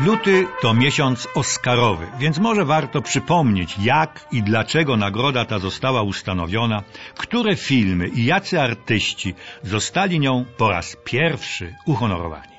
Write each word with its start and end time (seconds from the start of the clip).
Luty 0.00 0.46
to 0.62 0.74
miesiąc 0.74 1.28
Oscarowy, 1.34 2.06
więc 2.18 2.38
może 2.38 2.64
warto 2.64 3.02
przypomnieć, 3.02 3.76
jak 3.78 4.26
i 4.32 4.42
dlaczego 4.42 4.96
nagroda 4.96 5.44
ta 5.44 5.58
została 5.58 6.02
ustanowiona, 6.02 6.82
które 7.14 7.56
filmy 7.56 8.08
i 8.08 8.24
jacy 8.24 8.60
artyści 8.60 9.34
zostali 9.62 10.20
nią 10.20 10.44
po 10.56 10.68
raz 10.68 10.96
pierwszy 11.04 11.74
uhonorowani. 11.86 12.52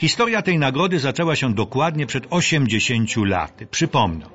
Historia 0.00 0.42
tej 0.42 0.58
nagrody 0.58 0.98
zaczęła 0.98 1.36
się 1.36 1.54
dokładnie 1.54 2.06
przed 2.06 2.26
80 2.30 3.16
laty. 3.16 3.66
Przypomnę, 3.66 4.26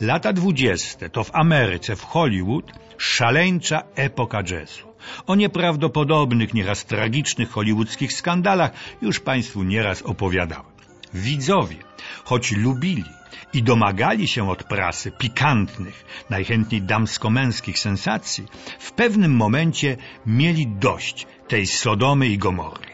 lata 0.00 0.32
20 0.32 1.08
to 1.08 1.24
w 1.24 1.34
Ameryce, 1.34 1.96
w 1.96 2.02
Hollywood, 2.02 2.72
szaleńcza 2.98 3.82
epoka 3.94 4.42
jazzu. 4.50 4.94
O 5.26 5.34
nieprawdopodobnych, 5.34 6.54
nieraz 6.54 6.84
tragicznych 6.84 7.50
hollywoodzkich 7.50 8.12
skandalach 8.12 8.72
już 9.02 9.20
Państwu 9.20 9.62
nieraz 9.62 10.02
opowiadałem. 10.02 10.73
Widzowie, 11.14 11.76
choć 12.24 12.52
lubili 12.52 13.04
i 13.52 13.62
domagali 13.62 14.28
się 14.28 14.50
od 14.50 14.64
prasy 14.64 15.10
pikantnych, 15.10 16.04
najchętniej 16.30 16.82
damsko-męskich 16.82 17.78
sensacji, 17.78 18.44
w 18.78 18.92
pewnym 18.92 19.36
momencie 19.36 19.96
mieli 20.26 20.66
dość 20.66 21.26
tej 21.48 21.66
Sodomy 21.66 22.28
i 22.28 22.38
Gomory. 22.38 22.86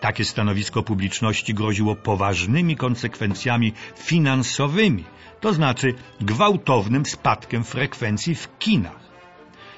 Takie 0.00 0.24
stanowisko 0.24 0.82
publiczności 0.82 1.54
groziło 1.54 1.96
poważnymi 1.96 2.76
konsekwencjami 2.76 3.72
finansowymi, 3.96 5.04
to 5.40 5.52
znaczy 5.52 5.94
gwałtownym 6.20 7.06
spadkiem 7.06 7.64
frekwencji 7.64 8.34
w 8.34 8.58
kinach. 8.58 9.08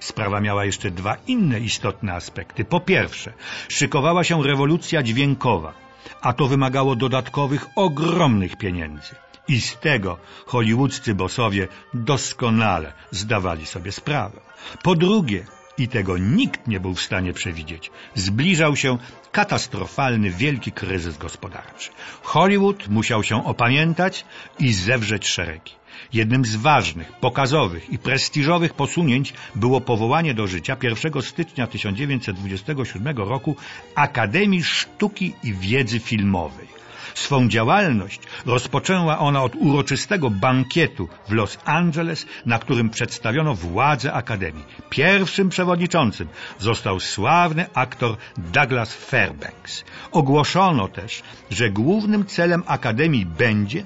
Sprawa 0.00 0.40
miała 0.40 0.64
jeszcze 0.64 0.90
dwa 0.90 1.16
inne 1.26 1.60
istotne 1.60 2.12
aspekty. 2.12 2.64
Po 2.64 2.80
pierwsze, 2.80 3.32
szykowała 3.68 4.24
się 4.24 4.42
rewolucja 4.42 5.02
dźwiękowa, 5.02 5.74
a 6.20 6.32
to 6.32 6.48
wymagało 6.48 6.96
dodatkowych, 6.96 7.66
ogromnych 7.76 8.56
pieniędzy. 8.56 9.14
I 9.48 9.60
z 9.60 9.76
tego 9.76 10.18
hollywoodzcy 10.46 11.14
bosowie 11.14 11.68
doskonale 11.94 12.92
zdawali 13.10 13.66
sobie 13.66 13.92
sprawę. 13.92 14.40
Po 14.82 14.94
drugie, 14.94 15.46
i 15.80 15.88
tego 15.88 16.18
nikt 16.18 16.66
nie 16.66 16.80
był 16.80 16.94
w 16.94 17.00
stanie 17.00 17.32
przewidzieć, 17.32 17.90
zbliżał 18.14 18.76
się 18.76 18.98
katastrofalny, 19.32 20.30
wielki 20.30 20.72
kryzys 20.72 21.18
gospodarczy. 21.18 21.90
Hollywood 22.22 22.88
musiał 22.88 23.22
się 23.22 23.44
opamiętać 23.44 24.24
i 24.58 24.72
zewrzeć 24.72 25.28
szeregi. 25.28 25.72
Jednym 26.12 26.44
z 26.44 26.56
ważnych, 26.56 27.12
pokazowych 27.12 27.90
i 27.90 27.98
prestiżowych 27.98 28.74
posunięć 28.74 29.34
było 29.54 29.80
powołanie 29.80 30.34
do 30.34 30.46
życia 30.46 30.76
1 30.82 31.22
stycznia 31.22 31.66
1927 31.66 33.16
roku 33.16 33.56
Akademii 33.94 34.62
Sztuki 34.62 35.34
i 35.42 35.54
Wiedzy 35.54 36.00
Filmowej. 36.00 36.80
Swą 37.14 37.48
działalność 37.48 38.20
rozpoczęła 38.46 39.18
ona 39.18 39.42
od 39.42 39.56
uroczystego 39.56 40.30
bankietu 40.30 41.08
w 41.28 41.32
Los 41.32 41.58
Angeles, 41.64 42.26
na 42.46 42.58
którym 42.58 42.90
przedstawiono 42.90 43.54
władze 43.54 44.12
Akademii. 44.12 44.64
Pierwszym 44.90 45.48
przewodniczącym 45.48 46.28
został 46.58 47.00
sławny 47.00 47.66
aktor 47.74 48.16
Douglas 48.36 48.94
Fairbanks. 48.94 49.84
Ogłoszono 50.12 50.88
też, 50.88 51.22
że 51.50 51.70
głównym 51.70 52.26
celem 52.26 52.62
Akademii 52.66 53.26
będzie 53.26 53.84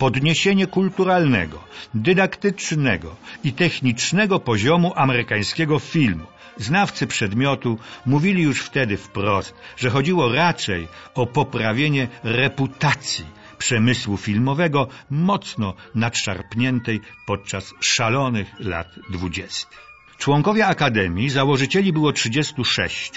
podniesienie 0.00 0.66
kulturalnego, 0.66 1.58
dydaktycznego 1.94 3.16
i 3.44 3.52
technicznego 3.52 4.40
poziomu 4.40 4.92
amerykańskiego 4.96 5.78
filmu. 5.78 6.26
Znawcy 6.56 7.06
przedmiotu 7.06 7.78
mówili 8.06 8.42
już 8.42 8.62
wtedy 8.62 8.96
wprost, 8.96 9.54
że 9.76 9.90
chodziło 9.90 10.32
raczej 10.32 10.88
o 11.14 11.26
poprawienie 11.26 12.08
reputacji 12.24 13.24
przemysłu 13.58 14.16
filmowego 14.16 14.88
mocno 15.10 15.74
nadszarpniętej 15.94 17.00
podczas 17.26 17.74
szalonych 17.80 18.48
lat 18.58 18.88
dwudziestych. 19.10 19.89
Członkowie 20.20 20.66
Akademii, 20.66 21.30
założycieli 21.30 21.92
było 21.92 22.12
36, 22.12 23.12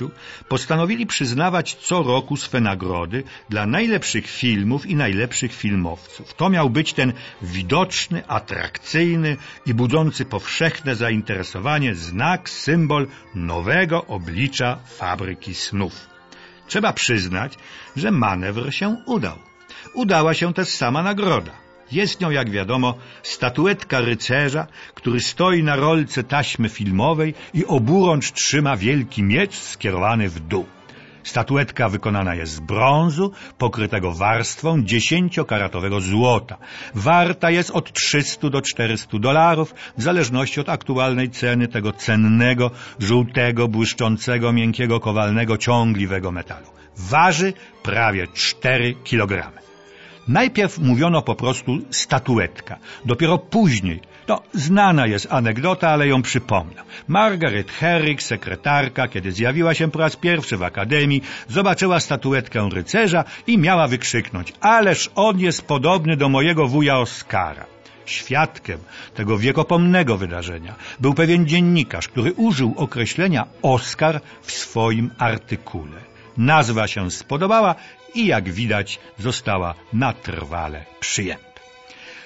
postanowili 0.49 1.05
przyznawać 1.05 1.75
co 1.75 2.03
roku 2.03 2.37
swe 2.37 2.59
nagrody 2.59 3.23
dla 3.49 3.65
najlepszych 3.65 4.27
filmów 4.27 4.85
i 4.85 4.95
najlepszych 4.95 5.53
filmowców. 5.53 6.33
To 6.33 6.49
miał 6.49 6.69
być 6.69 6.93
ten 6.93 7.13
widoczny, 7.41 8.27
atrakcyjny 8.27 9.37
i 9.65 9.73
budzący 9.73 10.25
powszechne 10.25 10.95
zainteresowanie 10.95 11.95
znak, 11.95 12.49
symbol 12.49 13.07
nowego 13.35 14.05
oblicza 14.05 14.79
fabryki 14.85 15.55
snów. 15.55 15.93
Trzeba 16.67 16.93
przyznać, 16.93 17.53
że 17.95 18.11
manewr 18.11 18.73
się 18.73 18.97
udał. 19.05 19.37
Udała 19.93 20.33
się 20.33 20.53
też 20.53 20.69
sama 20.69 21.03
nagroda. 21.03 21.63
Jest 21.91 22.21
nią, 22.21 22.31
jak 22.31 22.49
wiadomo, 22.49 22.95
statuetka 23.23 23.99
rycerza, 24.01 24.67
który 24.93 25.19
stoi 25.19 25.63
na 25.63 25.75
rolce 25.75 26.23
taśmy 26.23 26.69
filmowej 26.69 27.33
i 27.53 27.65
oburącz 27.65 28.31
trzyma 28.31 28.77
wielki 28.77 29.23
miecz 29.23 29.55
skierowany 29.55 30.29
w 30.29 30.39
dół. 30.39 30.65
Statuetka 31.23 31.89
wykonana 31.89 32.35
jest 32.35 32.53
z 32.53 32.59
brązu, 32.59 33.31
pokrytego 33.57 34.11
warstwą 34.11 34.83
dziesięciokaratowego 34.83 36.01
złota. 36.01 36.57
Warta 36.95 37.49
jest 37.51 37.71
od 37.71 37.93
300 37.93 38.49
do 38.49 38.61
400 38.61 39.19
dolarów, 39.19 39.75
w 39.97 40.01
zależności 40.01 40.59
od 40.59 40.69
aktualnej 40.69 41.29
ceny 41.29 41.67
tego 41.67 41.93
cennego, 41.93 42.71
żółtego, 42.99 43.67
błyszczącego, 43.67 44.53
miękkiego, 44.53 44.99
kowalnego, 44.99 45.57
ciągliwego 45.57 46.31
metalu. 46.31 46.67
Waży 46.97 47.53
prawie 47.83 48.27
4 48.27 48.95
kilogramy. 49.03 49.72
Najpierw 50.27 50.79
mówiono 50.79 51.21
po 51.21 51.35
prostu 51.35 51.79
statuetka. 51.89 52.77
Dopiero 53.05 53.37
później, 53.37 53.99
no 54.27 54.41
znana 54.53 55.07
jest 55.07 55.27
anegdota, 55.31 55.89
ale 55.89 56.07
ją 56.07 56.21
przypomnę. 56.21 56.81
Margaret 57.07 57.71
Herrick, 57.71 58.21
sekretarka, 58.21 59.07
kiedy 59.07 59.31
zjawiła 59.31 59.73
się 59.73 59.91
po 59.91 59.99
raz 59.99 60.15
pierwszy 60.15 60.57
w 60.57 60.63
akademii, 60.63 61.21
zobaczyła 61.47 61.99
statuetkę 61.99 62.69
rycerza 62.73 63.23
i 63.47 63.57
miała 63.57 63.87
wykrzyknąć 63.87 64.53
Ależ 64.59 65.09
on 65.15 65.39
jest 65.39 65.61
podobny 65.61 66.17
do 66.17 66.29
mojego 66.29 66.67
wuja 66.67 66.97
Oskara. 66.97 67.65
Świadkiem 68.05 68.79
tego 69.15 69.37
wiekopomnego 69.37 70.17
wydarzenia 70.17 70.75
był 70.99 71.13
pewien 71.13 71.47
dziennikarz, 71.47 72.07
który 72.07 72.33
użył 72.33 72.73
określenia 72.77 73.45
Oskar 73.61 74.21
w 74.41 74.51
swoim 74.51 75.11
artykule. 75.17 76.12
Nazwa 76.37 76.87
się 76.87 77.11
spodobała 77.11 77.75
i 78.15 78.25
jak 78.25 78.53
widać 78.53 78.99
została 79.17 79.75
na 79.93 80.13
trwale 80.13 80.85
przyjęta. 80.99 81.53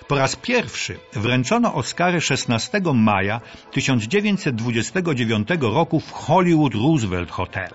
Po 0.07 0.15
raz 0.15 0.35
pierwszy 0.35 0.99
wręczono 1.13 1.73
Oscary 1.73 2.21
16 2.21 2.81
maja 2.93 3.41
1929 3.71 5.47
roku 5.61 5.99
w 5.99 6.11
Hollywood 6.11 6.73
Roosevelt 6.75 7.31
Hotel. 7.31 7.69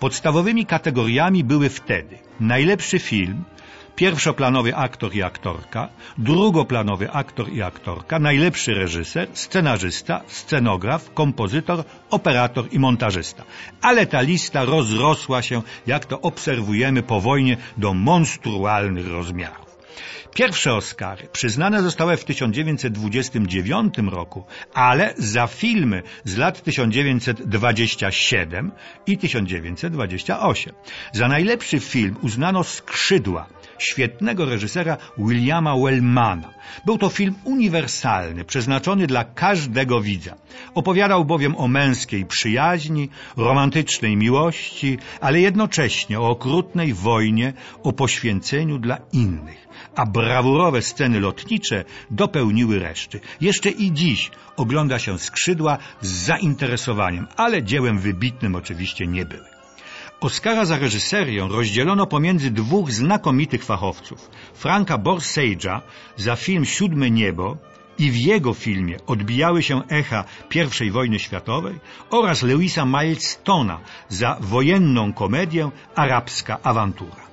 Podstawowymi 0.00 0.66
kategoriami 0.66 1.44
były 1.44 1.68
wtedy 1.68 2.18
najlepszy 2.40 2.98
film, 2.98 3.44
pierwszoplanowy 3.98 4.76
aktor 4.76 5.14
i 5.14 5.22
aktorka, 5.22 5.88
drugoplanowy 6.18 7.10
aktor 7.10 7.52
i 7.52 7.62
aktorka, 7.62 8.18
najlepszy 8.18 8.74
reżyser, 8.74 9.28
scenarzysta, 9.32 10.20
scenograf, 10.26 11.14
kompozytor, 11.14 11.84
operator 12.10 12.64
i 12.72 12.78
montażysta. 12.78 13.44
Ale 13.82 14.06
ta 14.06 14.20
lista 14.20 14.64
rozrosła 14.64 15.42
się, 15.42 15.62
jak 15.86 16.06
to 16.06 16.20
obserwujemy 16.20 17.02
po 17.02 17.20
wojnie, 17.20 17.56
do 17.76 17.94
monstrualnych 17.94 19.08
rozmiarów. 19.08 19.68
Pierwsze 20.34 20.74
Oscary 20.74 21.28
przyznane 21.32 21.82
zostały 21.82 22.16
w 22.16 22.24
1929 22.24 23.98
roku, 23.98 24.44
ale 24.74 25.14
za 25.16 25.46
filmy 25.46 26.02
z 26.24 26.36
lat 26.36 26.62
1927 26.62 28.72
i 29.06 29.18
1928. 29.18 30.74
Za 31.12 31.28
najlepszy 31.28 31.80
film 31.80 32.16
uznano 32.22 32.64
Skrzydła 32.64 33.57
świetnego 33.78 34.44
reżysera 34.44 34.96
Williama 35.18 35.76
Wellmana. 35.76 36.50
Był 36.84 36.98
to 36.98 37.08
film 37.08 37.34
uniwersalny, 37.44 38.44
przeznaczony 38.44 39.06
dla 39.06 39.24
każdego 39.24 40.00
widza. 40.00 40.34
Opowiadał 40.74 41.24
bowiem 41.24 41.56
o 41.56 41.68
męskiej 41.68 42.26
przyjaźni, 42.26 43.08
romantycznej 43.36 44.16
miłości, 44.16 44.98
ale 45.20 45.40
jednocześnie 45.40 46.20
o 46.20 46.28
okrutnej 46.28 46.94
wojnie, 46.94 47.52
o 47.82 47.92
poświęceniu 47.92 48.78
dla 48.78 48.98
innych. 49.12 49.68
A 49.96 50.06
brawurowe 50.06 50.82
sceny 50.82 51.20
lotnicze 51.20 51.84
dopełniły 52.10 52.78
reszty. 52.78 53.20
Jeszcze 53.40 53.70
i 53.70 53.92
dziś 53.92 54.30
ogląda 54.56 54.98
się 54.98 55.18
skrzydła 55.18 55.78
z 56.00 56.08
zainteresowaniem, 56.08 57.26
ale 57.36 57.62
dziełem 57.62 57.98
wybitnym 57.98 58.54
oczywiście 58.54 59.06
nie 59.06 59.24
były. 59.24 59.57
Oscara 60.20 60.64
za 60.64 60.78
reżyserię 60.78 61.48
rozdzielono 61.50 62.06
pomiędzy 62.06 62.50
dwóch 62.50 62.92
znakomitych 62.92 63.64
fachowców. 63.64 64.30
Franka 64.54 64.98
Borsage'a 64.98 65.80
za 66.16 66.36
film 66.36 66.64
Siódme 66.64 67.10
Niebo 67.10 67.56
i 67.98 68.10
w 68.10 68.16
jego 68.16 68.54
filmie 68.54 68.96
odbijały 69.06 69.62
się 69.62 69.82
echa 69.88 70.24
I 70.80 70.90
wojny 70.90 71.18
światowej 71.18 71.74
oraz 72.10 72.42
Louisa 72.42 72.84
Milestona 72.84 73.80
za 74.08 74.36
wojenną 74.40 75.12
komedię 75.12 75.70
Arabska 75.94 76.58
awantura. 76.62 77.28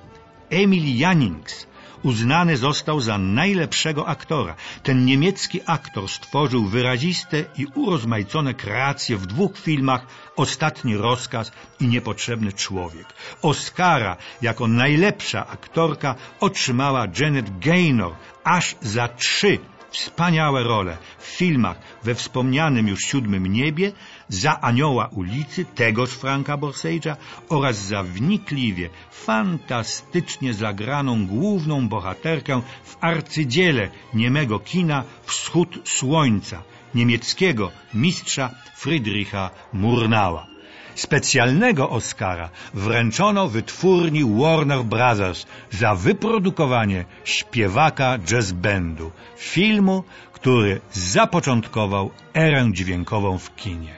Emily 0.50 0.90
Jannings 0.90 1.66
uznany 2.02 2.56
został 2.56 3.00
za 3.00 3.18
najlepszego 3.18 4.08
aktora. 4.08 4.54
Ten 4.82 5.04
niemiecki 5.04 5.60
aktor 5.66 6.08
stworzył 6.08 6.64
wyraziste 6.64 7.44
i 7.58 7.66
urozmaicone 7.74 8.54
kreacje 8.54 9.16
w 9.16 9.26
dwóch 9.26 9.58
filmach 9.58 10.06
Ostatni 10.36 10.96
rozkaz 10.96 11.52
i 11.80 11.88
Niepotrzebny 11.88 12.52
człowiek. 12.52 13.06
Oscara 13.42 14.16
jako 14.42 14.68
najlepsza 14.68 15.46
aktorka 15.46 16.14
otrzymała 16.40 17.06
Janet 17.20 17.58
Gaynor 17.58 18.12
aż 18.44 18.76
za 18.80 19.08
trzy 19.08 19.58
wspaniałe 19.90 20.62
role 20.62 20.96
w 21.18 21.26
filmach 21.26 21.78
we 22.04 22.14
wspomnianym 22.14 22.88
już 22.88 23.00
Siódmym 23.00 23.46
Niebie, 23.46 23.92
za 24.28 24.60
Anioła 24.60 25.08
ulicy, 25.08 25.64
tegoż 25.64 26.10
Franka 26.10 26.56
Borsage'a 26.56 27.16
oraz 27.48 27.76
za 27.76 28.02
wnikliwie, 28.02 28.90
fantastycznie 29.10 30.54
zagraną 30.54 31.26
główną 31.26 31.88
bohaterkę 31.88 32.62
w 32.84 32.96
arcydziele 33.00 33.90
niemego 34.14 34.58
kina 34.58 35.04
Wschód 35.24 35.78
Słońca, 35.84 36.62
niemieckiego 36.94 37.70
mistrza 37.94 38.50
Friedricha 38.76 39.50
Murnała. 39.72 40.55
Specjalnego 40.96 41.90
Oscara 41.90 42.48
wręczono 42.74 43.48
wytwórni 43.48 44.24
Warner 44.40 44.84
Brothers 44.84 45.46
za 45.70 45.94
wyprodukowanie 45.94 47.04
śpiewaka 47.24 48.18
jazz 48.18 48.52
bandu, 48.52 49.12
filmu, 49.36 50.04
który 50.32 50.80
zapoczątkował 50.92 52.10
erę 52.34 52.68
dźwiękową 52.72 53.38
w 53.38 53.54
kinie. 53.56 53.94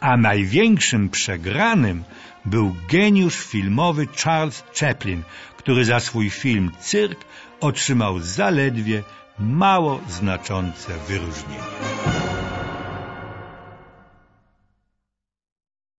A 0.00 0.16
największym 0.16 1.08
przegranym 1.08 2.04
był 2.44 2.74
geniusz 2.88 3.36
filmowy 3.36 4.06
Charles 4.24 4.64
Chaplin, 4.80 5.22
który 5.56 5.84
za 5.84 6.00
swój 6.00 6.30
film 6.30 6.70
Cyrk 6.80 7.24
otrzymał 7.60 8.20
zaledwie 8.20 9.02
mało 9.38 10.00
znaczące 10.08 10.92
wyróżnienie. 11.08 12.11